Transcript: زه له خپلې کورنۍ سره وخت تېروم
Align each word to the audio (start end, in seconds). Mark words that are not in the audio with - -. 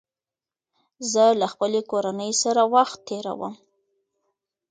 زه 1.11 1.25
له 1.39 1.47
خپلې 1.53 1.81
کورنۍ 1.91 2.31
سره 2.43 2.61
وخت 2.73 2.97
تېروم 3.07 3.53